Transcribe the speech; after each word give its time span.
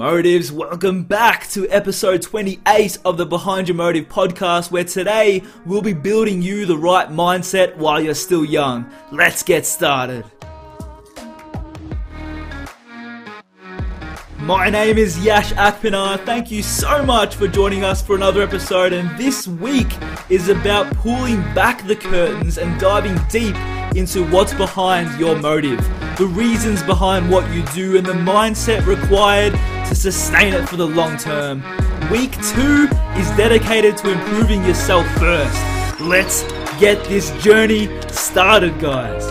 Motives, 0.00 0.50
welcome 0.50 1.02
back 1.04 1.46
to 1.50 1.68
episode 1.68 2.22
28 2.22 3.00
of 3.04 3.18
the 3.18 3.26
Behind 3.26 3.68
Your 3.68 3.76
Motive 3.76 4.08
podcast, 4.08 4.70
where 4.70 4.82
today 4.82 5.42
we'll 5.66 5.82
be 5.82 5.92
building 5.92 6.40
you 6.40 6.64
the 6.64 6.78
right 6.78 7.10
mindset 7.10 7.76
while 7.76 8.00
you're 8.00 8.14
still 8.14 8.42
young. 8.42 8.90
Let's 9.12 9.42
get 9.42 9.66
started. 9.66 10.24
My 14.38 14.70
name 14.70 14.96
is 14.96 15.22
Yash 15.22 15.52
Akpinar. 15.52 16.24
Thank 16.24 16.50
you 16.50 16.62
so 16.62 17.04
much 17.04 17.34
for 17.34 17.46
joining 17.46 17.84
us 17.84 18.00
for 18.00 18.16
another 18.16 18.40
episode, 18.40 18.94
and 18.94 19.18
this 19.18 19.46
week 19.46 19.92
is 20.30 20.48
about 20.48 20.90
pulling 20.96 21.42
back 21.52 21.86
the 21.86 21.94
curtains 21.94 22.56
and 22.56 22.80
diving 22.80 23.20
deep 23.28 23.54
into 23.94 24.24
what's 24.30 24.54
behind 24.54 25.20
your 25.20 25.38
motive, 25.38 25.78
the 26.20 26.26
reasons 26.26 26.82
behind 26.82 27.30
what 27.30 27.50
you 27.50 27.62
do, 27.72 27.96
and 27.96 28.04
the 28.04 28.12
mindset 28.12 28.84
required 28.84 29.54
to 29.88 29.94
sustain 29.94 30.52
it 30.52 30.68
for 30.68 30.76
the 30.76 30.86
long 30.86 31.16
term. 31.16 31.62
Week 32.10 32.32
two 32.52 32.86
is 33.16 33.26
dedicated 33.38 33.96
to 33.96 34.12
improving 34.12 34.62
yourself 34.62 35.06
first. 35.16 35.98
Let's 35.98 36.42
get 36.78 37.02
this 37.04 37.30
journey 37.42 37.88
started, 38.10 38.78
guys. 38.78 39.24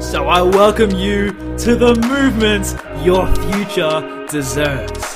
So 0.00 0.28
I 0.28 0.40
welcome 0.40 0.92
you 0.92 1.32
to 1.58 1.74
the 1.74 1.96
movement 2.08 2.76
your 3.04 3.26
future 3.50 4.26
deserves. 4.30 5.15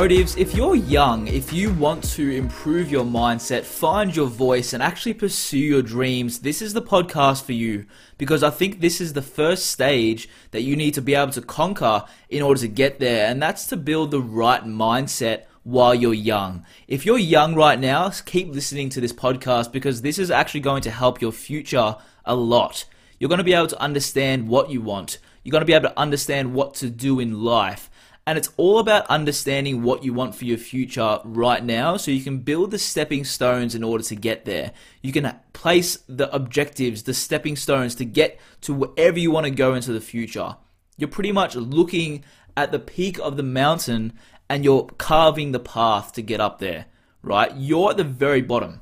Motives, 0.00 0.34
if 0.38 0.54
you're 0.54 0.76
young, 0.76 1.26
if 1.28 1.52
you 1.52 1.74
want 1.74 2.02
to 2.02 2.30
improve 2.30 2.90
your 2.90 3.04
mindset, 3.04 3.64
find 3.64 4.16
your 4.16 4.28
voice, 4.28 4.72
and 4.72 4.82
actually 4.82 5.12
pursue 5.12 5.58
your 5.58 5.82
dreams, 5.82 6.38
this 6.38 6.62
is 6.62 6.72
the 6.72 6.80
podcast 6.80 7.44
for 7.44 7.52
you. 7.52 7.84
Because 8.16 8.42
I 8.42 8.48
think 8.48 8.80
this 8.80 8.98
is 8.98 9.12
the 9.12 9.20
first 9.20 9.66
stage 9.66 10.26
that 10.52 10.62
you 10.62 10.74
need 10.74 10.94
to 10.94 11.02
be 11.02 11.14
able 11.14 11.32
to 11.32 11.42
conquer 11.42 12.04
in 12.30 12.40
order 12.40 12.58
to 12.62 12.68
get 12.68 12.98
there, 12.98 13.26
and 13.26 13.42
that's 13.42 13.66
to 13.66 13.76
build 13.76 14.10
the 14.10 14.22
right 14.22 14.64
mindset 14.64 15.42
while 15.64 15.94
you're 15.94 16.14
young. 16.14 16.64
If 16.88 17.04
you're 17.04 17.18
young 17.18 17.54
right 17.54 17.78
now, 17.78 18.08
keep 18.24 18.48
listening 18.54 18.88
to 18.90 19.02
this 19.02 19.12
podcast 19.12 19.70
because 19.70 20.00
this 20.00 20.18
is 20.18 20.30
actually 20.30 20.60
going 20.60 20.80
to 20.84 20.90
help 20.90 21.20
your 21.20 21.32
future 21.32 21.96
a 22.24 22.34
lot. 22.34 22.86
You're 23.18 23.28
going 23.28 23.36
to 23.36 23.44
be 23.44 23.52
able 23.52 23.66
to 23.66 23.82
understand 23.82 24.48
what 24.48 24.70
you 24.70 24.80
want. 24.80 25.18
You're 25.42 25.52
going 25.52 25.60
to 25.60 25.66
be 25.66 25.74
able 25.74 25.90
to 25.90 25.98
understand 25.98 26.54
what 26.54 26.72
to 26.76 26.88
do 26.88 27.20
in 27.20 27.42
life. 27.44 27.89
And 28.26 28.36
it's 28.38 28.50
all 28.56 28.78
about 28.78 29.06
understanding 29.06 29.82
what 29.82 30.04
you 30.04 30.12
want 30.12 30.34
for 30.34 30.44
your 30.44 30.58
future 30.58 31.18
right 31.24 31.64
now 31.64 31.96
so 31.96 32.10
you 32.10 32.22
can 32.22 32.38
build 32.38 32.70
the 32.70 32.78
stepping 32.78 33.24
stones 33.24 33.74
in 33.74 33.82
order 33.82 34.04
to 34.04 34.14
get 34.14 34.44
there. 34.44 34.72
You 35.02 35.12
can 35.12 35.34
place 35.52 35.98
the 36.06 36.32
objectives, 36.34 37.04
the 37.04 37.14
stepping 37.14 37.56
stones 37.56 37.94
to 37.96 38.04
get 38.04 38.38
to 38.62 38.74
wherever 38.74 39.18
you 39.18 39.30
want 39.30 39.44
to 39.44 39.50
go 39.50 39.74
into 39.74 39.92
the 39.92 40.00
future. 40.00 40.56
You're 40.96 41.08
pretty 41.08 41.32
much 41.32 41.56
looking 41.56 42.24
at 42.56 42.72
the 42.72 42.78
peak 42.78 43.18
of 43.18 43.36
the 43.36 43.42
mountain 43.42 44.12
and 44.48 44.64
you're 44.64 44.86
carving 44.98 45.52
the 45.52 45.60
path 45.60 46.12
to 46.12 46.22
get 46.22 46.40
up 46.40 46.58
there, 46.58 46.86
right? 47.22 47.52
You're 47.56 47.90
at 47.90 47.96
the 47.96 48.04
very 48.04 48.42
bottom. 48.42 48.80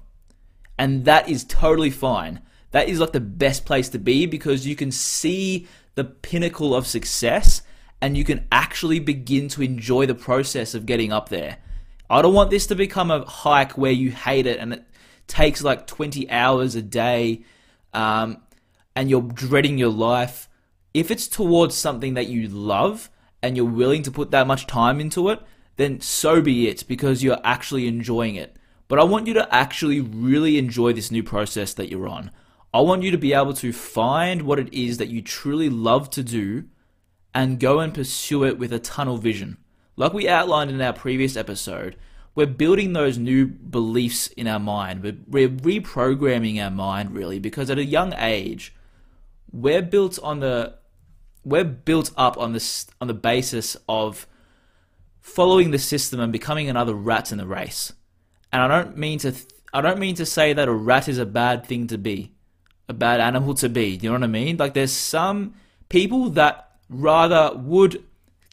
And 0.78 1.04
that 1.04 1.28
is 1.28 1.44
totally 1.44 1.90
fine. 1.90 2.40
That 2.72 2.88
is 2.88 3.00
like 3.00 3.12
the 3.12 3.20
best 3.20 3.64
place 3.64 3.88
to 3.90 3.98
be 3.98 4.26
because 4.26 4.66
you 4.66 4.76
can 4.76 4.90
see 4.90 5.66
the 5.94 6.04
pinnacle 6.04 6.74
of 6.74 6.86
success 6.86 7.62
and 8.00 8.16
you 8.16 8.24
can 8.24 8.46
actually 8.52 9.00
begin 9.00 9.48
to 9.48 9.62
enjoy 9.62 10.06
the 10.06 10.14
process 10.14 10.74
of 10.74 10.86
getting 10.86 11.12
up 11.12 11.28
there. 11.28 11.58
I 12.10 12.22
don't 12.22 12.34
want 12.34 12.50
this 12.50 12.66
to 12.68 12.74
become 12.74 13.10
a 13.10 13.24
hike 13.24 13.76
where 13.76 13.92
you 13.92 14.10
hate 14.10 14.46
it 14.46 14.58
and 14.58 14.72
it 14.72 14.84
takes 15.26 15.62
like 15.62 15.86
20 15.86 16.30
hours 16.30 16.74
a 16.74 16.82
day 16.82 17.42
um, 17.92 18.38
and 18.96 19.10
you're 19.10 19.22
dreading 19.22 19.78
your 19.78 19.90
life. 19.90 20.48
If 20.94 21.10
it's 21.10 21.28
towards 21.28 21.74
something 21.74 22.14
that 22.14 22.28
you 22.28 22.48
love 22.48 23.10
and 23.42 23.56
you're 23.56 23.66
willing 23.66 24.02
to 24.02 24.10
put 24.10 24.30
that 24.30 24.46
much 24.46 24.66
time 24.66 25.00
into 25.00 25.28
it, 25.28 25.40
then 25.76 26.00
so 26.00 26.40
be 26.40 26.68
it 26.68 26.84
because 26.88 27.22
you're 27.22 27.40
actually 27.44 27.86
enjoying 27.86 28.36
it. 28.36 28.56
But 28.88 28.98
I 28.98 29.04
want 29.04 29.26
you 29.26 29.34
to 29.34 29.54
actually 29.54 30.00
really 30.00 30.56
enjoy 30.56 30.92
this 30.92 31.10
new 31.10 31.22
process 31.22 31.74
that 31.74 31.90
you're 31.90 32.08
on. 32.08 32.30
I 32.72 32.80
want 32.80 33.02
you 33.02 33.10
to 33.10 33.18
be 33.18 33.34
able 33.34 33.54
to 33.54 33.72
find 33.72 34.42
what 34.42 34.58
it 34.58 34.72
is 34.72 34.98
that 34.98 35.08
you 35.08 35.20
truly 35.20 35.68
love 35.68 36.10
to 36.10 36.22
do 36.22 36.64
and 37.34 37.60
go 37.60 37.80
and 37.80 37.94
pursue 37.94 38.44
it 38.44 38.58
with 38.58 38.72
a 38.72 38.78
tunnel 38.78 39.18
vision. 39.18 39.58
Like 39.96 40.12
we 40.12 40.28
outlined 40.28 40.70
in 40.70 40.80
our 40.80 40.92
previous 40.92 41.36
episode, 41.36 41.96
we're 42.34 42.46
building 42.46 42.92
those 42.92 43.18
new 43.18 43.46
beliefs 43.46 44.28
in 44.28 44.46
our 44.46 44.60
mind. 44.60 45.02
We're, 45.02 45.16
we're 45.26 45.48
reprogramming 45.48 46.62
our 46.62 46.70
mind 46.70 47.12
really 47.12 47.38
because 47.38 47.68
at 47.68 47.78
a 47.78 47.84
young 47.84 48.14
age, 48.14 48.74
we're 49.52 49.82
built 49.82 50.18
on 50.22 50.40
the 50.40 50.74
we're 51.44 51.64
built 51.64 52.10
up 52.16 52.36
on 52.36 52.52
this 52.52 52.86
on 53.00 53.08
the 53.08 53.14
basis 53.14 53.76
of 53.88 54.26
following 55.20 55.70
the 55.70 55.78
system 55.78 56.20
and 56.20 56.32
becoming 56.32 56.68
another 56.68 56.94
rat 56.94 57.32
in 57.32 57.38
the 57.38 57.46
race. 57.46 57.92
And 58.52 58.62
I 58.62 58.68
don't 58.68 58.96
mean 58.96 59.18
to 59.20 59.34
I 59.72 59.80
don't 59.80 59.98
mean 59.98 60.14
to 60.16 60.26
say 60.26 60.52
that 60.52 60.68
a 60.68 60.72
rat 60.72 61.08
is 61.08 61.18
a 61.18 61.26
bad 61.26 61.66
thing 61.66 61.86
to 61.88 61.98
be, 61.98 62.32
a 62.88 62.94
bad 62.94 63.20
animal 63.20 63.54
to 63.54 63.68
be. 63.68 63.96
Do 63.96 64.04
you 64.04 64.10
know 64.10 64.18
what 64.18 64.24
I 64.24 64.28
mean? 64.28 64.56
Like 64.56 64.74
there's 64.74 64.92
some 64.92 65.54
people 65.88 66.30
that 66.30 66.67
rather 66.88 67.52
would 67.56 68.04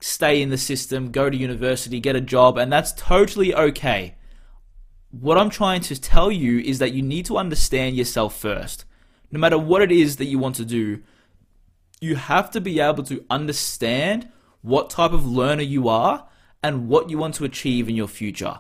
stay 0.02 0.42
in 0.42 0.50
the 0.50 0.58
system, 0.58 1.12
go 1.12 1.30
to 1.30 1.38
university, 1.38 2.00
get 2.00 2.16
a 2.16 2.22
job, 2.22 2.58
and 2.58 2.72
that's 2.72 2.94
totally 2.94 3.56
okay. 3.56 4.16
What 5.12 5.38
I'm 5.38 5.50
trying 5.50 5.82
to 5.82 6.00
tell 6.00 6.32
you 6.32 6.60
is 6.60 6.80
that 6.80 6.92
you 6.92 7.02
need 7.02 7.26
to 7.26 7.38
understand 7.38 7.96
yourself 7.96 8.38
first. 8.38 8.86
No 9.32 9.40
matter 9.40 9.58
what 9.58 9.82
it 9.82 9.92
is 9.92 10.18
that 10.18 10.26
you 10.26 10.38
want 10.38 10.56
to 10.56 10.66
do, 10.66 11.02
you 12.02 12.16
have 12.16 12.52
to 12.52 12.62
be 12.62 12.80
able 12.80 13.04
to 13.04 13.26
understand 13.30 14.30
what 14.62 14.90
type 14.90 15.14
of 15.14 15.26
learner 15.26 15.64
you 15.64 15.88
are 15.88 16.28
and 16.62 16.88
what 16.88 17.10
you 17.10 17.18
want 17.18 17.36
to 17.36 17.46
achieve 17.46 17.88
in 17.88 17.96
your 17.96 18.08
future. 18.08 18.60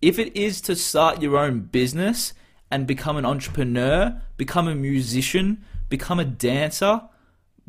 If 0.00 0.18
it 0.18 0.34
is 0.36 0.60
to 0.62 0.74
start 0.74 1.20
your 1.20 1.36
own 1.36 1.60
business 1.60 2.32
and 2.70 2.86
become 2.86 3.16
an 3.16 3.26
entrepreneur, 3.26 4.22
become 4.36 4.66
a 4.66 4.74
musician, 4.74 5.64
become 5.88 6.18
a 6.18 6.24
dancer, 6.24 7.02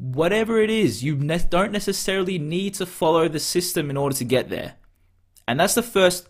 whatever 0.01 0.59
it 0.59 0.71
is, 0.71 1.03
you 1.03 1.15
ne- 1.15 1.45
don't 1.47 1.71
necessarily 1.71 2.39
need 2.39 2.73
to 2.73 2.87
follow 2.87 3.27
the 3.27 3.39
system 3.39 3.91
in 3.91 3.97
order 3.97 4.15
to 4.15 4.23
get 4.23 4.49
there. 4.49 4.73
And 5.47 5.59
that's 5.59 5.75
the 5.75 5.83
first 5.83 6.27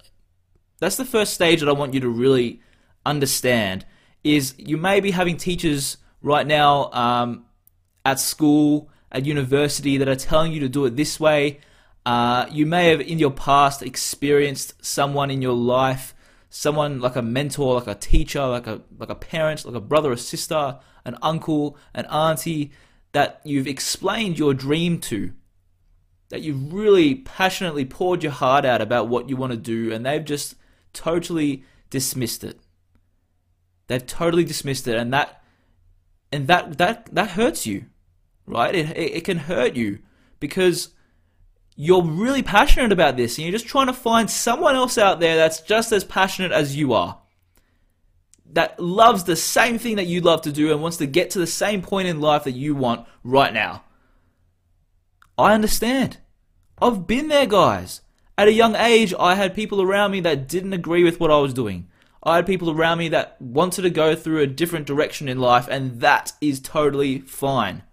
that's 0.79 0.97
the 0.97 1.05
first 1.05 1.33
stage 1.33 1.61
that 1.61 1.69
I 1.69 1.73
want 1.73 1.93
you 1.93 1.99
to 2.01 2.09
really 2.09 2.59
understand 3.05 3.85
is 4.23 4.55
you 4.57 4.77
may 4.77 4.99
be 4.99 5.11
having 5.11 5.37
teachers 5.37 5.97
right 6.21 6.45
now 6.45 6.91
um, 6.91 7.45
at 8.03 8.19
school, 8.19 8.89
at 9.11 9.25
university 9.25 9.97
that 9.97 10.07
are 10.07 10.15
telling 10.15 10.51
you 10.51 10.59
to 10.59 10.69
do 10.69 10.85
it 10.85 10.97
this 10.97 11.19
way. 11.19 11.59
Uh, 12.05 12.47
you 12.51 12.65
may 12.65 12.89
have 12.89 12.99
in 12.99 13.19
your 13.19 13.31
past 13.31 13.83
experienced 13.83 14.83
someone 14.83 15.29
in 15.31 15.41
your 15.41 15.53
life, 15.53 16.13
someone 16.49 16.99
like 16.99 17.15
a 17.15 17.21
mentor, 17.21 17.75
like 17.75 17.87
a 17.87 17.95
teacher, 17.95 18.45
like 18.47 18.67
a 18.67 18.81
like 18.97 19.09
a 19.09 19.15
parent, 19.15 19.63
like 19.63 19.75
a 19.75 19.79
brother 19.79 20.11
or 20.11 20.17
sister, 20.17 20.79
an 21.05 21.15
uncle, 21.21 21.77
an 21.93 22.05
auntie 22.07 22.71
that 23.11 23.41
you've 23.43 23.67
explained 23.67 24.39
your 24.39 24.53
dream 24.53 24.99
to, 24.99 25.33
that 26.29 26.41
you've 26.41 26.73
really 26.73 27.15
passionately 27.15 27.85
poured 27.85 28.23
your 28.23 28.31
heart 28.31 28.65
out 28.65 28.81
about 28.81 29.09
what 29.09 29.29
you 29.29 29.35
want 29.35 29.51
to 29.51 29.57
do, 29.57 29.91
and 29.91 30.05
they've 30.05 30.23
just 30.23 30.55
totally 30.93 31.63
dismissed 31.89 32.43
it. 32.43 32.59
They've 33.87 34.05
totally 34.05 34.45
dismissed 34.45 34.87
it, 34.87 34.95
and 34.95 35.11
that 35.13 35.43
and 36.31 36.47
that 36.47 36.77
that 36.77 37.13
that 37.13 37.31
hurts 37.31 37.67
you, 37.67 37.85
right? 38.45 38.73
It 38.73 38.97
it, 38.97 39.23
can 39.25 39.37
hurt 39.37 39.75
you 39.75 39.99
because 40.39 40.89
you're 41.75 42.03
really 42.03 42.43
passionate 42.43 42.93
about 42.93 43.17
this, 43.17 43.37
and 43.37 43.45
you're 43.45 43.51
just 43.51 43.67
trying 43.67 43.87
to 43.87 43.93
find 43.93 44.29
someone 44.29 44.75
else 44.75 44.97
out 44.97 45.19
there 45.19 45.35
that's 45.35 45.59
just 45.61 45.91
as 45.91 46.05
passionate 46.05 46.53
as 46.53 46.77
you 46.77 46.93
are 46.93 47.20
that 48.53 48.79
loves 48.79 49.23
the 49.23 49.35
same 49.35 49.77
thing 49.77 49.95
that 49.95 50.07
you 50.07 50.21
love 50.21 50.41
to 50.43 50.51
do 50.51 50.71
and 50.71 50.81
wants 50.81 50.97
to 50.97 51.05
get 51.05 51.29
to 51.31 51.39
the 51.39 51.47
same 51.47 51.81
point 51.81 52.07
in 52.07 52.21
life 52.21 52.43
that 52.43 52.51
you 52.51 52.75
want 52.75 53.07
right 53.23 53.53
now. 53.53 53.83
I 55.37 55.53
understand. 55.53 56.17
I've 56.81 57.07
been 57.07 57.27
there, 57.27 57.45
guys. 57.45 58.01
At 58.37 58.47
a 58.47 58.53
young 58.53 58.75
age, 58.75 59.13
I 59.19 59.35
had 59.35 59.55
people 59.55 59.81
around 59.81 60.11
me 60.11 60.19
that 60.21 60.47
didn't 60.47 60.73
agree 60.73 61.03
with 61.03 61.19
what 61.19 61.31
I 61.31 61.39
was 61.39 61.53
doing. 61.53 61.87
I 62.23 62.37
had 62.37 62.45
people 62.45 62.69
around 62.69 62.99
me 62.99 63.09
that 63.09 63.41
wanted 63.41 63.81
to 63.83 63.89
go 63.89 64.15
through 64.15 64.41
a 64.41 64.47
different 64.47 64.85
direction 64.85 65.27
in 65.27 65.39
life, 65.39 65.67
and 65.69 66.01
that 66.01 66.33
is 66.41 66.59
totally 66.59 67.19
fine. 67.19 67.83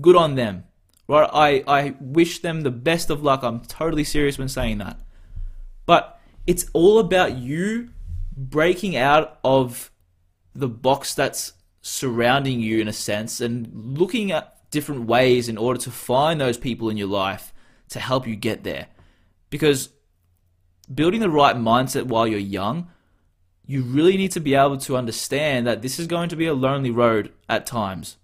Good 0.00 0.16
on 0.16 0.34
them. 0.34 0.64
Right? 1.06 1.28
I, 1.32 1.64
I 1.66 1.94
wish 2.00 2.40
them 2.40 2.62
the 2.62 2.70
best 2.70 3.10
of 3.10 3.22
luck. 3.22 3.42
I'm 3.42 3.60
totally 3.60 4.04
serious 4.04 4.38
when 4.38 4.48
saying 4.48 4.78
that. 4.78 4.98
But 5.86 6.20
it's 6.46 6.66
all 6.72 6.98
about 6.98 7.36
you 7.36 7.90
breaking 8.36 8.96
out 8.96 9.38
of 9.44 9.90
the 10.54 10.68
box 10.68 11.14
that's 11.14 11.52
surrounding 11.82 12.60
you 12.60 12.80
in 12.80 12.88
a 12.88 12.92
sense 12.92 13.40
and 13.40 13.98
looking 13.98 14.32
at 14.32 14.70
different 14.70 15.06
ways 15.06 15.48
in 15.48 15.58
order 15.58 15.78
to 15.80 15.90
find 15.90 16.40
those 16.40 16.58
people 16.58 16.88
in 16.88 16.96
your 16.96 17.08
life 17.08 17.52
to 17.88 18.00
help 18.00 18.26
you 18.26 18.34
get 18.34 18.64
there. 18.64 18.86
Because 19.50 19.90
building 20.92 21.20
the 21.20 21.30
right 21.30 21.56
mindset 21.56 22.04
while 22.04 22.26
you're 22.26 22.38
young 22.38 22.88
you 23.66 23.82
really 23.82 24.16
need 24.16 24.30
to 24.32 24.40
be 24.40 24.54
able 24.54 24.76
to 24.76 24.96
understand 24.96 25.66
that 25.66 25.82
this 25.82 25.98
is 25.98 26.06
going 26.06 26.28
to 26.28 26.36
be 26.36 26.46
a 26.46 26.54
lonely 26.54 26.90
road 26.90 27.32
at 27.48 27.66
times. 27.66 28.16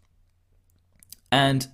And 1.33 1.67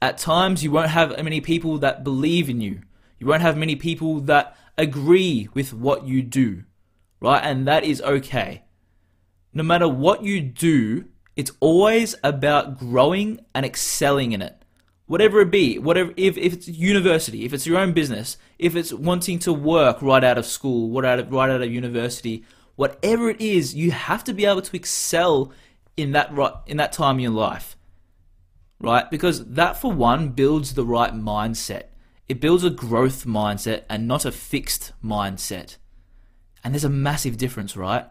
at 0.00 0.18
times, 0.18 0.64
you 0.64 0.70
won't 0.70 0.90
have 0.90 1.22
many 1.22 1.40
people 1.40 1.78
that 1.78 2.02
believe 2.02 2.48
in 2.48 2.60
you. 2.60 2.80
You 3.18 3.26
won't 3.26 3.42
have 3.42 3.56
many 3.56 3.76
people 3.76 4.20
that 4.20 4.56
agree 4.78 5.48
with 5.52 5.74
what 5.74 6.06
you 6.06 6.22
do, 6.22 6.64
right? 7.22 7.42
And 7.42 7.66
that 7.68 7.84
is 7.84 8.02
okay. 8.02 8.64
No 9.54 9.62
matter 9.62 9.88
what 9.88 10.24
you 10.24 10.40
do, 10.40 11.04
it's 11.36 11.52
always 11.60 12.16
about 12.24 12.78
growing 12.78 13.40
and 13.54 13.64
excelling 13.64 14.32
in 14.32 14.42
it. 14.42 14.64
Whatever 15.06 15.40
it 15.40 15.50
be, 15.50 15.78
whatever 15.78 16.12
if, 16.16 16.36
if 16.36 16.52
it's 16.52 16.68
university, 16.68 17.44
if 17.44 17.52
it's 17.52 17.66
your 17.66 17.78
own 17.78 17.92
business, 17.92 18.38
if 18.58 18.74
it's 18.74 18.92
wanting 18.92 19.38
to 19.40 19.52
work 19.52 20.02
right 20.02 20.24
out 20.24 20.38
of 20.38 20.46
school, 20.46 20.90
right 20.90 21.12
out 21.12 21.18
of, 21.20 21.32
right 21.32 21.50
out 21.50 21.62
of 21.62 21.70
university, 21.70 22.44
whatever 22.76 23.30
it 23.30 23.40
is, 23.40 23.74
you 23.74 23.92
have 23.92 24.24
to 24.24 24.34
be 24.34 24.44
able 24.44 24.62
to 24.62 24.76
excel 24.76 25.52
in 25.96 26.12
that 26.12 26.32
right 26.32 26.54
in 26.66 26.78
that 26.78 26.92
time 26.92 27.16
in 27.16 27.22
your 27.22 27.32
life. 27.32 27.76
Right? 28.80 29.08
Because 29.10 29.44
that 29.44 29.80
for 29.80 29.92
one 29.92 30.30
builds 30.30 30.74
the 30.74 30.84
right 30.84 31.12
mindset. 31.12 31.84
It 32.28 32.40
builds 32.40 32.64
a 32.64 32.70
growth 32.70 33.26
mindset 33.26 33.84
and 33.88 34.08
not 34.08 34.24
a 34.24 34.32
fixed 34.32 34.92
mindset. 35.04 35.76
And 36.64 36.72
there's 36.74 36.84
a 36.84 36.88
massive 36.88 37.36
difference, 37.36 37.76
right? 37.76 38.06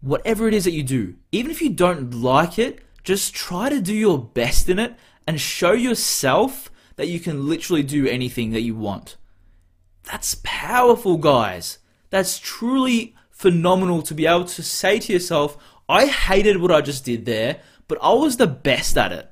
Whatever 0.00 0.46
it 0.46 0.54
is 0.54 0.64
that 0.64 0.72
you 0.72 0.82
do, 0.82 1.16
even 1.32 1.50
if 1.50 1.62
you 1.62 1.70
don't 1.70 2.12
like 2.14 2.58
it, 2.58 2.80
just 3.02 3.34
try 3.34 3.68
to 3.68 3.80
do 3.80 3.94
your 3.94 4.18
best 4.18 4.68
in 4.68 4.78
it 4.78 4.94
and 5.26 5.40
show 5.40 5.72
yourself 5.72 6.70
that 6.96 7.08
you 7.08 7.20
can 7.20 7.48
literally 7.48 7.82
do 7.82 8.06
anything 8.06 8.50
that 8.50 8.62
you 8.62 8.74
want. 8.74 9.16
That's 10.04 10.36
powerful, 10.42 11.16
guys. 11.16 11.78
That's 12.10 12.38
truly 12.38 13.14
phenomenal 13.30 14.02
to 14.02 14.14
be 14.14 14.26
able 14.26 14.44
to 14.46 14.62
say 14.62 14.98
to 14.98 15.12
yourself, 15.12 15.56
I 15.88 16.06
hated 16.06 16.60
what 16.60 16.72
I 16.72 16.80
just 16.80 17.04
did 17.04 17.26
there, 17.26 17.60
but 17.88 17.98
I 18.02 18.12
was 18.12 18.36
the 18.36 18.46
best 18.46 18.96
at 18.96 19.12
it. 19.12 19.30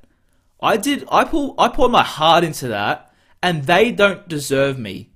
I 0.61 0.77
did 0.77 1.05
I 1.11 1.25
pull 1.25 1.55
I 1.59 1.69
poured 1.69 1.93
my 1.93 2.03
heart 2.03 2.45
into 2.45 2.69
that 2.69 3.13
and 3.43 3.65
they 3.65 3.93
don't 3.93 4.27
deserve 4.29 4.79
me. 4.79 5.11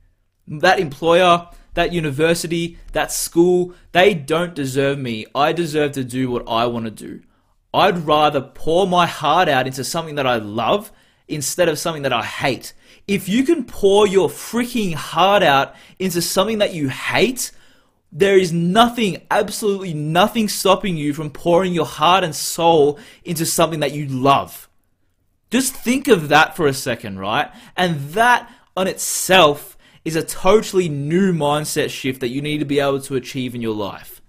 That 0.47 0.79
employer, 0.79 1.49
that 1.79 1.93
university, 1.93 2.77
that 2.91 3.13
school, 3.13 3.73
they 3.93 4.13
don't 4.13 4.53
deserve 4.53 4.99
me. 4.99 5.25
I 5.33 5.53
deserve 5.53 5.93
to 5.93 6.03
do 6.03 6.29
what 6.29 6.43
I 6.49 6.67
want 6.67 6.87
to 6.87 6.91
do. 6.91 7.23
I'd 7.73 8.05
rather 8.05 8.41
pour 8.41 8.89
my 8.89 9.07
heart 9.07 9.49
out 9.49 9.69
into 9.69 9.85
something 9.85 10.17
that 10.17 10.27
I 10.27 10.39
love 10.39 10.91
instead 11.29 11.69
of 11.69 11.79
something 11.79 12.03
that 12.03 12.13
I 12.13 12.25
hate. 12.25 12.73
If 13.07 13.29
you 13.29 13.45
can 13.45 13.65
pour 13.65 14.09
your 14.09 14.29
freaking 14.29 14.95
heart 14.95 15.45
out 15.45 15.77
into 16.01 16.21
something 16.21 16.59
that 16.59 16.75
you 16.75 16.89
hate, 16.89 17.53
there 18.11 18.37
is 18.37 18.53
nothing, 18.53 19.25
absolutely 19.31 19.95
nothing 19.95 20.49
stopping 20.49 20.97
you 20.97 21.15
from 21.15 21.31
pouring 21.31 21.75
your 21.75 21.87
heart 21.87 22.25
and 22.25 22.35
soul 22.35 22.99
into 23.23 23.47
something 23.47 23.79
that 23.81 23.93
you 23.93 24.09
love. 24.09 24.69
Just 25.49 25.75
think 25.75 26.09
of 26.09 26.29
that 26.29 26.57
for 26.57 26.67
a 26.67 26.75
second, 26.75 27.21
right? 27.21 27.53
And 27.77 28.01
that 28.15 28.53
on 28.77 28.89
itself 28.89 29.78
is 30.09 30.17
a 30.17 30.25
totally 30.25 30.89
new 30.89 31.35
mindset 31.35 31.91
shift 31.91 32.21
that 32.21 32.29
you 32.29 32.41
need 32.41 32.59
to 32.59 32.65
be 32.65 32.81
able 32.81 32.99
to 32.99 33.15
achieve 33.15 33.55
in 33.55 33.61
your 33.61 33.75
life. 33.75 34.23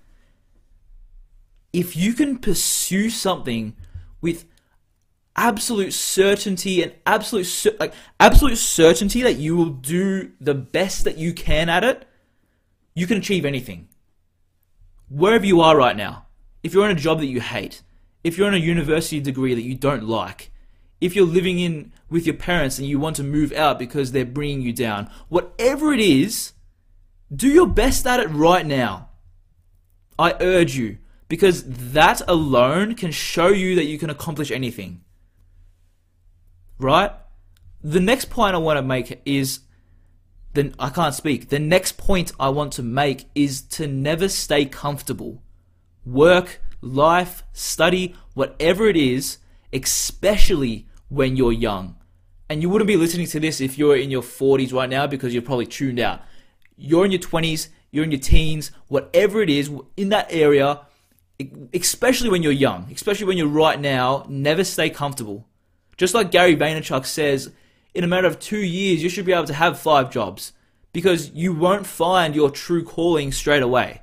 If 1.72 1.96
you 1.96 2.12
can 2.12 2.38
pursue 2.38 3.10
something 3.10 3.78
with 4.20 4.44
absolute 5.38 5.94
certainty 5.94 6.84
and 6.84 6.94
absolute 7.06 7.80
like 7.80 7.94
absolute 8.20 8.58
certainty 8.58 9.22
that 9.22 9.38
you 9.38 9.56
will 9.56 9.70
do 9.70 10.34
the 10.42 10.54
best 10.54 11.06
that 11.06 11.18
you 11.18 11.34
can 11.34 11.70
at 11.70 11.86
it, 11.86 12.06
you 12.94 13.08
can 13.08 13.18
achieve 13.18 13.46
anything. 13.46 13.88
Wherever 15.08 15.46
you 15.46 15.62
are 15.62 15.78
right 15.78 15.96
now, 15.96 16.26
if 16.62 16.74
you're 16.74 16.90
in 16.90 16.98
a 16.98 17.00
job 17.00 17.20
that 17.20 17.28
you 17.28 17.40
hate, 17.40 17.84
if 18.22 18.38
you're 18.38 18.50
in 18.50 18.54
a 18.54 18.58
university 18.58 19.22
degree 19.22 19.54
that 19.54 19.64
you 19.64 19.76
don't 19.76 20.04
like, 20.04 20.52
if 21.02 21.16
you're 21.16 21.26
living 21.26 21.60
in 21.60 21.92
with 22.10 22.26
your 22.26 22.36
parents 22.36 22.78
and 22.78 22.88
you 22.88 23.00
want 23.00 23.16
to 23.18 23.24
move 23.24 23.52
out 23.54 23.80
because 23.80 24.12
they're 24.12 24.26
bringing 24.26 24.62
you 24.62 24.74
down, 24.74 25.10
whatever 25.30 25.94
it 25.94 26.00
is, 26.00 26.54
do 27.34 27.48
your 27.48 27.68
best 27.68 28.06
at 28.06 28.20
it 28.20 28.28
right 28.28 28.66
now. 28.66 29.10
I 30.18 30.36
urge 30.42 30.76
you 30.76 30.98
because 31.30 31.64
that 31.66 32.22
alone 32.28 32.96
can 32.96 33.12
show 33.12 33.48
you 33.48 33.76
that 33.76 33.86
you 33.86 33.98
can 33.98 34.10
accomplish 34.10 34.52
anything. 34.52 35.02
Right? 36.78 37.12
The 37.82 38.00
next 38.00 38.30
point 38.30 38.56
I 38.56 38.60
want 38.60 38.78
to 38.78 38.84
make 38.84 39.22
is 39.26 39.62
then 40.54 40.74
I 40.80 40.90
can't 40.90 41.14
speak. 41.14 41.50
The 41.50 41.60
next 41.60 41.98
point 41.98 42.34
I 42.40 42.50
want 42.50 42.74
to 42.74 42.84
make 42.84 43.30
is 43.36 43.62
to 43.62 43.88
never 43.88 44.28
stay 44.28 44.66
comfortable. 44.66 45.44
Work, 46.06 46.62
life, 46.82 47.44
study, 47.54 48.16
whatever 48.34 48.88
it 48.88 48.98
is, 48.98 49.38
especially 49.72 50.88
when 51.10 51.36
you're 51.36 51.52
young. 51.52 51.96
And 52.50 52.62
you 52.62 52.70
wouldn't 52.70 52.88
be 52.88 52.96
listening 52.96 53.28
to 53.28 53.40
this 53.40 53.62
if 53.62 53.78
you're 53.78 53.98
in 53.98 54.10
your 54.10 54.24
40s 54.24 54.74
right 54.74 54.90
now 54.90 55.06
because 55.06 55.34
you're 55.34 55.44
probably 55.44 55.68
tuned 55.68 56.00
out. 56.00 56.22
You're 56.78 57.06
in 57.06 57.12
your 57.12 57.20
20s, 57.20 57.70
you're 57.92 58.04
in 58.04 58.12
your 58.12 58.20
teens, 58.20 58.72
whatever 58.88 59.42
it 59.42 59.50
is, 59.50 59.70
in 59.98 60.10
that 60.10 60.28
area, 60.32 60.82
especially 61.74 62.30
when 62.30 62.42
you're 62.42 62.52
young, 62.52 62.90
especially 62.92 63.28
when 63.28 63.38
you're 63.38 63.48
right 63.48 63.80
now, 63.80 64.26
never 64.30 64.64
stay 64.64 64.90
comfortable. 64.90 65.48
Just 65.98 66.14
like 66.14 66.32
Gary 66.32 66.56
Vaynerchuk 66.56 67.06
says, 67.06 67.52
in 67.94 68.04
a 68.04 68.08
matter 68.08 68.28
of 68.28 68.40
two 68.40 68.60
years, 68.60 69.04
you 69.04 69.10
should 69.10 69.26
be 69.26 69.34
able 69.34 69.46
to 69.46 69.54
have 69.54 69.80
five 69.80 70.12
jobs 70.12 70.54
because 70.94 71.32
you 71.32 71.54
won't 71.54 71.86
find 71.86 72.36
your 72.36 72.50
true 72.50 72.84
calling 72.84 73.32
straight 73.32 73.62
away. 73.62 74.02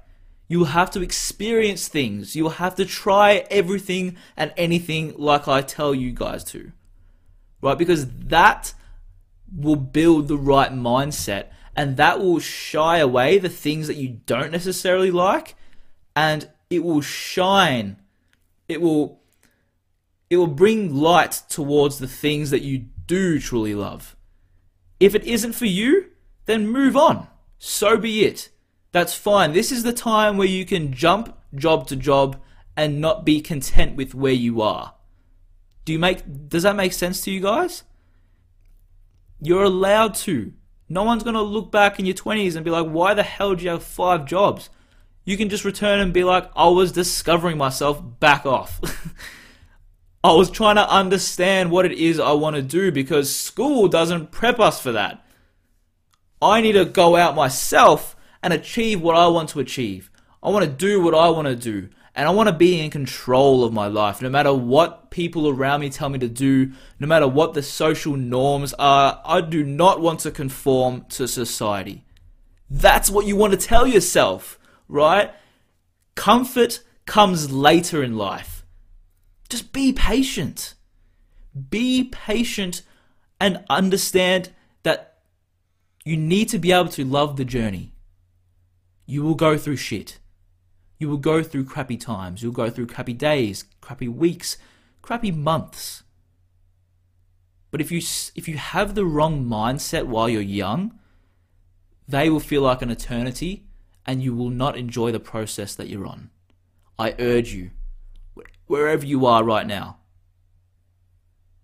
You 0.49 0.61
will 0.61 0.67
have 0.67 0.91
to 0.93 1.03
experience 1.03 1.89
things. 1.89 2.37
You 2.37 2.45
will 2.45 2.51
have 2.51 2.77
to 2.77 2.85
try 2.85 3.47
everything 3.51 4.17
and 4.37 4.53
anything 4.57 5.15
like 5.17 5.49
I 5.49 5.63
tell 5.63 5.95
you 5.95 6.13
guys 6.13 6.45
to. 6.45 6.73
Right? 7.61 7.79
Because 7.79 8.07
that 8.07 8.75
will 9.55 9.77
build 9.77 10.29
the 10.29 10.37
right 10.37 10.73
mindset 10.73 11.47
and 11.75 11.97
that 11.97 12.21
will 12.21 12.41
shy 12.41 12.99
away 12.99 13.39
the 13.39 13.49
things 13.49 13.87
that 13.87 13.97
you 13.97 14.21
don't 14.27 14.51
necessarily 14.51 15.11
like 15.11 15.55
and 16.15 16.49
it 16.71 16.83
will 16.83 17.01
shine. 17.01 17.97
It 18.69 18.81
will 18.81 19.21
it 20.29 20.39
will 20.39 20.49
bring 20.49 20.95
light 20.95 21.43
towards 21.49 21.99
the 21.99 22.09
things 22.09 22.51
that 22.51 22.63
you 22.63 22.87
do 23.07 23.39
truly 23.39 23.75
love. 23.75 24.17
If 24.99 25.15
it 25.15 25.23
isn't 25.25 25.53
for 25.53 25.67
you, 25.67 26.07
then 26.47 26.67
move 26.67 26.97
on. 26.97 27.29
So 27.59 27.97
be 27.97 28.25
it. 28.25 28.49
That's 28.91 29.15
fine. 29.15 29.53
This 29.53 29.71
is 29.71 29.85
the 29.85 29.93
time 29.93 30.37
where 30.37 30.49
you 30.49 30.65
can 30.65 30.93
jump 30.93 31.37
job 31.55 31.87
to 31.89 31.97
job 31.97 32.41
and 32.77 33.01
not 33.01 33.25
be 33.25 33.41
content 33.41 33.95
with 33.95 34.15
where 34.15 34.33
you 34.33 34.61
are. 34.63 34.95
Do 35.87 35.93
you 35.93 35.99
make 36.01 36.49
does 36.49 36.65
that 36.65 36.77
make 36.77 36.93
sense 36.93 37.23
to 37.23 37.31
you 37.31 37.41
guys? 37.41 37.85
You're 39.41 39.63
allowed 39.63 40.15
to. 40.27 40.53
No 40.89 41.05
one's 41.05 41.23
going 41.23 41.35
to 41.35 41.43
look 41.43 41.71
back 41.71 41.99
in 41.99 42.07
your 42.07 42.15
20s 42.15 42.57
and 42.57 42.65
be 42.65 42.71
like, 42.71 42.87
"Why 42.87 43.15
the 43.15 43.23
hell 43.23 43.55
do 43.55 43.65
you 43.65 43.71
have 43.71 43.85
five 43.85 44.27
jobs?" 44.27 44.69
You 45.25 45.37
can 45.37 45.49
just 45.49 45.65
return 45.65 46.01
and 46.01 46.13
be 46.13 46.25
like, 46.25 46.51
"I 46.57 46.69
was 46.69 46.91
discovering 46.91 47.57
myself, 47.57 48.03
back 48.21 48.45
off." 48.45 48.81
I 50.25 50.33
was 50.33 50.51
trying 50.51 50.75
to 50.75 50.91
understand 50.91 51.71
what 51.71 51.87
it 51.87 51.93
is 51.93 52.19
I 52.19 52.33
want 52.33 52.57
to 52.57 52.63
do 52.63 52.91
because 52.91 53.33
school 53.33 53.87
doesn't 53.87 54.33
prep 54.33 54.59
us 54.59 54.81
for 54.81 54.91
that. 54.91 55.25
I 56.43 56.61
need 56.61 56.73
to 56.73 56.85
go 56.85 57.15
out 57.15 57.37
myself 57.37 58.17
and 58.43 58.53
achieve 58.53 59.01
what 59.01 59.15
I 59.15 59.29
want 59.29 59.51
to 59.51 59.61
achieve. 59.61 60.11
I 60.43 60.51
want 60.51 60.65
to 60.65 60.71
do 60.71 61.01
what 61.01 61.15
I 61.15 61.31
want 61.31 61.47
to 61.47 61.55
do. 61.55 61.91
And 62.17 62.27
I 62.27 62.31
want 62.31 62.49
to 62.49 62.55
be 62.55 62.81
in 62.81 62.91
control 62.91 63.63
of 63.63 63.75
my 63.75 63.89
life, 63.89 64.23
no 64.23 64.31
matter 64.31 64.53
what 64.53 65.11
people 65.11 65.51
around 65.51 65.81
me 65.81 65.91
tell 65.91 66.09
me 66.09 66.19
to 66.19 66.29
do, 66.29 66.73
no 66.99 67.07
matter 67.07 67.29
what 67.29 67.53
the 67.53 67.63
social 67.63 68.17
norms 68.17 68.73
are. 68.79 69.21
I 69.23 69.43
do 69.43 69.63
not 69.63 70.01
want 70.01 70.21
to 70.21 70.31
conform 70.31 71.05
to 71.11 71.29
society. 71.29 72.07
That's 72.71 73.11
what 73.11 73.27
you 73.27 73.37
want 73.37 73.53
to 73.53 73.59
tell 73.59 73.87
yourself, 73.87 74.59
right? 74.89 75.31
Comfort 76.15 76.83
comes 77.05 77.53
later 77.53 78.03
in 78.03 78.17
life. 78.17 78.65
Just 79.51 79.75
be 79.75 79.93
patient. 79.93 80.73
Be 81.69 82.05
patient 82.05 82.81
and 83.39 83.63
understand 83.69 84.53
that 84.85 85.19
you 86.03 86.17
need 86.17 86.49
to 86.49 86.59
be 86.59 86.73
able 86.73 86.89
to 86.89 87.05
love 87.05 87.37
the 87.37 87.45
journey. 87.45 87.93
You 89.05 89.23
will 89.23 89.35
go 89.35 89.59
through 89.59 89.77
shit. 89.77 90.19
You 90.99 91.09
will 91.09 91.19
go 91.19 91.43
through 91.43 91.65
crappy 91.65 91.97
times. 91.97 92.43
You'll 92.43 92.53
go 92.53 92.71
through 92.71 92.87
crappy 92.87 93.13
days, 93.13 93.65
crappy 93.81 94.09
weeks, 94.09 94.57
crappy 95.03 95.31
months. 95.31 96.03
But 97.71 97.81
if 97.81 97.91
you 97.93 98.01
if 98.35 98.49
you 98.49 98.57
have 98.57 98.95
the 98.95 99.05
wrong 99.05 99.45
mindset 99.45 100.07
while 100.07 100.29
you're 100.29 100.41
young, 100.41 100.99
they 102.09 102.31
will 102.31 102.41
feel 102.41 102.63
like 102.63 102.83
an 102.83 102.91
eternity 102.91 103.67
and 104.07 104.23
you 104.23 104.35
will 104.35 104.51
not 104.51 104.77
enjoy 104.77 105.13
the 105.13 105.21
process 105.21 105.75
that 105.75 105.89
you're 105.89 106.07
on. 106.07 106.31
I 106.99 107.15
urge 107.19 107.53
you 107.53 107.71
wherever 108.67 109.05
you 109.05 109.27
are 109.27 109.45
right 109.45 109.67
now. 109.67 109.99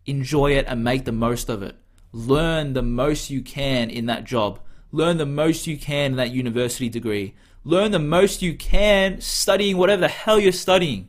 Enjoy 0.05 0.53
it 0.53 0.67
and 0.69 0.83
make 0.83 1.05
the 1.05 1.13
most 1.13 1.49
of 1.49 1.63
it. 1.63 1.77
Learn 2.13 2.73
the 2.73 2.83
most 2.83 3.31
you 3.31 3.41
can 3.41 3.89
in 3.89 4.07
that 4.07 4.25
job. 4.25 4.61
Learn 4.91 5.17
the 5.17 5.27
most 5.27 5.67
you 5.67 5.79
can 5.79 6.13
in 6.13 6.17
that 6.17 6.33
university 6.33 6.89
degree. 6.89 7.35
Learn 7.65 7.93
the 7.93 7.99
most 7.99 8.43
you 8.43 8.55
can 8.55 9.21
studying 9.21 9.77
whatever 9.77 10.01
the 10.01 10.09
hell 10.09 10.39
you're 10.39 10.53
studying. 10.53 11.09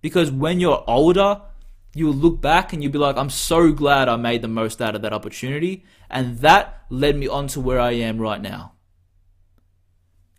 Because 0.00 0.30
when 0.30 0.60
you're 0.60 0.84
older, 0.86 1.42
you'll 1.94 2.14
look 2.14 2.40
back 2.40 2.72
and 2.72 2.82
you'll 2.82 2.92
be 2.92 2.98
like, 2.98 3.16
I'm 3.16 3.30
so 3.30 3.72
glad 3.72 4.08
I 4.08 4.16
made 4.16 4.42
the 4.42 4.48
most 4.48 4.80
out 4.80 4.94
of 4.94 5.02
that 5.02 5.12
opportunity. 5.12 5.84
And 6.10 6.38
that 6.38 6.84
led 6.90 7.16
me 7.16 7.28
on 7.28 7.46
to 7.48 7.60
where 7.60 7.80
I 7.80 7.92
am 7.92 8.18
right 8.18 8.40
now. 8.40 8.72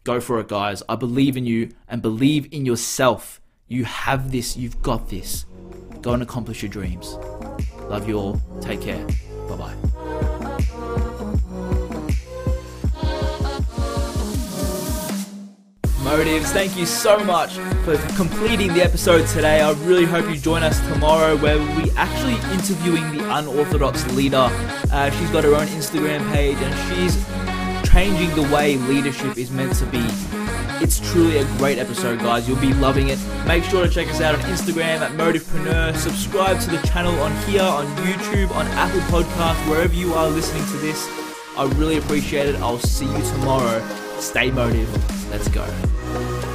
Go 0.04 0.20
for 0.20 0.40
it, 0.40 0.48
guys. 0.48 0.84
I 0.90 0.96
believe 0.96 1.38
in 1.38 1.46
you 1.46 1.70
and 1.88 2.02
believe 2.02 2.52
in 2.52 2.66
yourself. 2.66 3.42
You 3.68 3.86
have 3.86 4.32
this, 4.32 4.58
you've 4.58 4.82
got 4.82 5.10
this. 5.10 5.46
Go 6.02 6.14
and 6.14 6.22
accomplish 6.22 6.62
your 6.62 6.70
dreams. 6.70 7.14
Love 7.84 8.08
you 8.08 8.18
all. 8.20 8.42
Take 8.62 8.82
care. 8.82 9.06
Bye 9.48 9.56
bye. 9.56 9.93
Motives, 16.18 16.52
thank 16.52 16.78
you 16.78 16.86
so 16.86 17.18
much 17.24 17.56
for 17.84 17.98
completing 18.16 18.72
the 18.72 18.84
episode 18.84 19.26
today. 19.30 19.62
I 19.62 19.72
really 19.72 20.06
hope 20.06 20.30
you 20.30 20.38
join 20.38 20.62
us 20.62 20.80
tomorrow 20.88 21.36
where 21.36 21.58
we'll 21.58 21.84
be 21.84 21.90
actually 21.94 22.36
interviewing 22.54 23.18
the 23.18 23.36
unorthodox 23.36 24.06
leader. 24.14 24.48
Uh, 24.92 25.10
she's 25.10 25.32
got 25.32 25.44
her 25.44 25.56
own 25.56 25.66
Instagram 25.66 26.32
page 26.32 26.60
and 26.62 26.96
she's 26.96 27.16
changing 27.92 28.30
the 28.36 28.44
way 28.54 28.78
leadership 28.78 29.40
is 29.40 29.50
meant 29.50 29.74
to 29.78 29.88
be. 29.88 30.06
It's 30.84 31.00
truly 31.12 31.40
a 31.40 31.46
great 31.58 31.80
episode, 31.80 32.20
guys. 32.20 32.48
You'll 32.48 32.62
be 32.62 32.76
loving 32.76 33.10
it. 33.10 33.18
Make 33.48 33.64
sure 33.64 33.84
to 33.84 33.90
check 33.90 34.08
us 34.10 34.22
out 34.22 34.36
on 34.36 34.42
Instagram 34.42 35.00
at 35.00 35.14
Motivepreneur. 35.14 35.96
Subscribe 35.96 36.60
to 36.60 36.70
the 36.70 36.88
channel 36.88 37.20
on 37.22 37.36
here, 37.48 37.64
on 37.64 37.88
YouTube, 38.06 38.52
on 38.52 38.68
Apple 38.68 39.02
Podcasts, 39.10 39.68
wherever 39.68 39.96
you 39.96 40.14
are 40.14 40.30
listening 40.30 40.64
to 40.66 40.78
this. 40.78 41.08
I 41.58 41.68
really 41.78 41.98
appreciate 41.98 42.50
it. 42.50 42.56
I'll 42.58 42.78
see 42.78 43.08
you 43.08 43.24
tomorrow. 43.32 44.03
Stay 44.20 44.52
motive. 44.52 44.90
Let's 45.30 45.48
go. 45.50 46.53